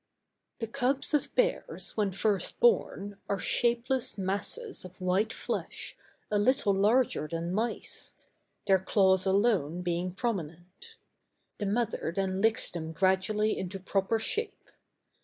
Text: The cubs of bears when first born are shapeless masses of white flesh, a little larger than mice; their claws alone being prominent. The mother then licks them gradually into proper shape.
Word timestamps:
The 0.57 0.65
cubs 0.65 1.13
of 1.13 1.31
bears 1.35 1.95
when 1.95 2.11
first 2.11 2.59
born 2.59 3.19
are 3.29 3.37
shapeless 3.37 4.17
masses 4.17 4.83
of 4.83 4.99
white 4.99 5.31
flesh, 5.31 5.95
a 6.31 6.39
little 6.39 6.73
larger 6.73 7.27
than 7.27 7.53
mice; 7.53 8.15
their 8.65 8.79
claws 8.79 9.27
alone 9.27 9.83
being 9.83 10.11
prominent. 10.15 10.95
The 11.59 11.67
mother 11.67 12.11
then 12.15 12.41
licks 12.41 12.71
them 12.71 12.93
gradually 12.93 13.55
into 13.55 13.79
proper 13.79 14.17
shape. 14.17 14.71